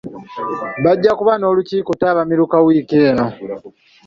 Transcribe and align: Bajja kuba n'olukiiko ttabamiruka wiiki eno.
Bajja 0.83 1.11
kuba 1.19 1.33
n'olukiiko 1.37 1.91
ttabamiruka 1.95 2.55
wiiki 2.65 2.97
eno. 3.09 3.27